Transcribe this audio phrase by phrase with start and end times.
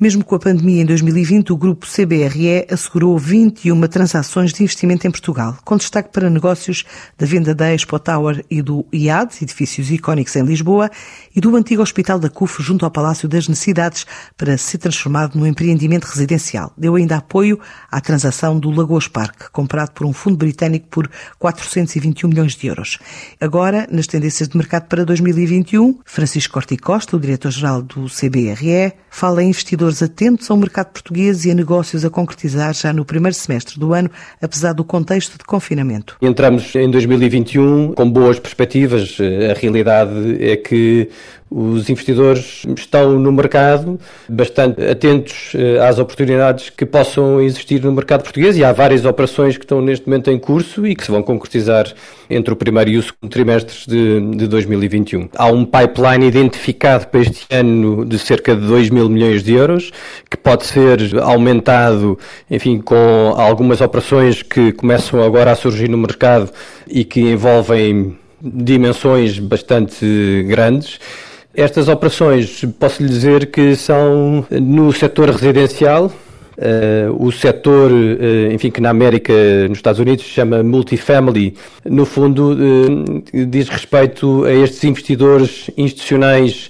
[0.00, 5.10] Mesmo com a pandemia em 2020, o grupo CBRE assegurou 21 transações de investimento em
[5.10, 6.84] Portugal, com destaque para negócios
[7.18, 10.88] da venda da Expo Tower e do IAD, edifícios icónicos em Lisboa,
[11.34, 14.06] e do antigo Hospital da CUF junto ao Palácio das Necessidades,
[14.36, 16.72] para ser transformado num empreendimento residencial.
[16.78, 17.58] Deu ainda apoio
[17.90, 21.10] à transação do Lagoas Park, comprado por um fundo britânico por
[21.40, 23.00] 421 milhões de euros.
[23.40, 29.42] Agora, nas tendências de mercado para 2021, Francisco Corti Costa, o diretor-geral do CBRE, fala
[29.42, 33.34] em investidores investidores atentos ao mercado português e a negócios a concretizar já no primeiro
[33.34, 36.16] semestre do ano, apesar do contexto de confinamento.
[36.20, 39.16] Entramos em 2021 com boas perspectivas.
[39.50, 41.08] A realidade é que
[41.50, 43.98] os investidores estão no mercado
[44.28, 49.56] bastante atentos eh, às oportunidades que possam existir no mercado português e há várias operações
[49.56, 51.86] que estão neste momento em curso e que se vão concretizar
[52.28, 55.30] entre o primeiro e o segundo trimestres de, de 2021.
[55.36, 59.90] Há um pipeline identificado para este ano de cerca de 2 mil milhões de euros,
[60.30, 62.18] que pode ser aumentado,
[62.50, 66.50] enfim, com algumas operações que começam agora a surgir no mercado
[66.86, 70.98] e que envolvem dimensões bastante grandes.
[71.58, 76.12] Estas operações, posso lhe dizer que são no setor residencial,
[76.58, 79.32] Uh, o setor, uh, enfim, que na América,
[79.68, 86.68] nos Estados Unidos, se chama multifamily, no fundo uh, diz respeito a estes investidores institucionais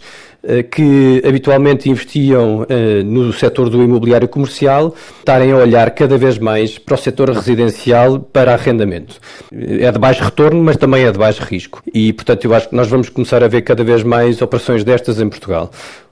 [0.71, 6.79] que habitualmente investiam eh, no setor do imobiliário comercial estarem a olhar cada vez mais
[6.79, 9.19] para o setor residencial para arrendamento.
[9.53, 11.83] Eh, é de baixo retorno, mas também é de baixo risco.
[11.93, 15.21] E, portanto, eu acho que nós vamos começar a ver cada vez mais operações destas
[15.21, 15.71] em Portugal.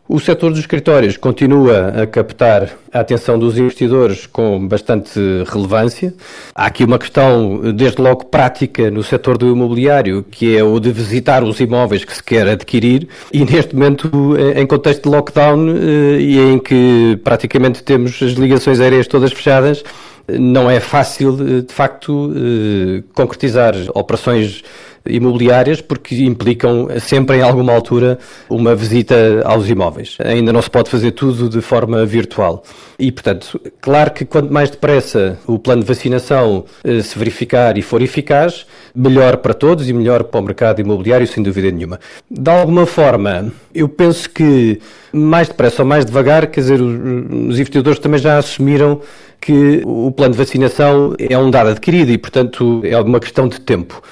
[0.09, 5.19] O setor dos escritórios continua a captar a atenção dos investidores com bastante
[5.49, 6.15] relevância.
[6.55, 10.93] Há aqui uma questão, desde logo prática, no setor do imobiliário, que é o de
[10.93, 13.09] visitar os imóveis que se quer adquirir.
[13.33, 14.09] E neste momento,
[14.55, 19.83] em contexto de lockdown eh, e em que praticamente temos as ligações aéreas todas fechadas,
[20.29, 24.63] não é fácil, eh, de facto, eh, concretizar operações
[25.09, 28.19] imobiliárias porque implicam sempre em alguma altura
[28.49, 30.17] uma visita aos imóveis.
[30.25, 32.63] Ainda não se pode fazer tudo de forma virtual.
[32.99, 37.83] E, portanto, claro que quanto mais depressa o plano de vacinação eh, se verificar e
[37.83, 42.01] for eficaz, melhor para todos e melhor para o mercado imobiliário, sem dúvida nenhuma.
[42.31, 44.81] De alguma forma, eu penso que
[45.13, 49.01] mais depressa ou mais devagar, quer dizer, os investidores também já assumiram
[49.41, 53.61] que o plano de vacinação é um dado adquirido e, portanto, é uma questão de
[53.61, 54.03] tempo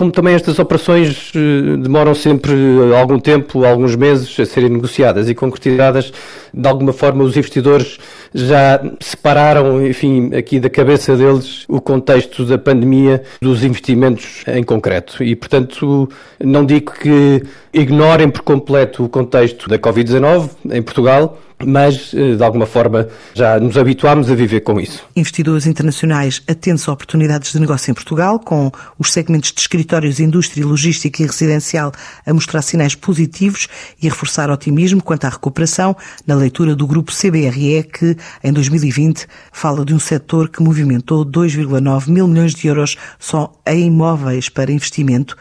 [0.00, 2.54] como também estas operações eh, demoram sempre
[2.98, 6.10] algum tempo, alguns meses a serem negociadas e concretizadas,
[6.54, 7.98] de alguma forma os investidores
[8.32, 15.22] já separaram, enfim, aqui da cabeça deles o contexto da pandemia dos investimentos em concreto.
[15.22, 16.08] E, portanto,
[16.38, 17.42] não digo que
[17.72, 23.58] ignorem por completo o contexto da Covid-19 em Portugal, mas eh, de alguma forma já
[23.60, 25.04] nos habituámos a viver com isso.
[25.14, 30.66] Investidores internacionais atentos a oportunidades de negócio em Portugal, com os segmentos de escritórios, indústria,
[30.66, 31.92] logística e residencial
[32.24, 33.68] a mostrar sinais positivos
[34.00, 39.26] e a reforçar otimismo quanto à recuperação, na leitura do grupo CBRE, que em 2020
[39.52, 44.72] fala de um setor que movimentou 2,9 mil milhões de euros só em imóveis para
[44.72, 45.36] investimento